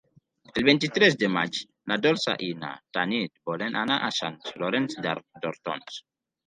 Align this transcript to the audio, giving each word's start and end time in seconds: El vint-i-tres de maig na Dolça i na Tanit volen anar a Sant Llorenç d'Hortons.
El 0.59 0.63
vint-i-tres 0.69 1.17
de 1.23 1.29
maig 1.33 1.59
na 1.91 1.99
Dolça 2.07 2.35
i 2.47 2.49
na 2.65 2.73
Tanit 2.99 3.33
volen 3.53 3.81
anar 3.87 4.03
a 4.09 4.13
Sant 4.23 4.43
Llorenç 4.59 5.01
d'Hortons. 5.07 6.05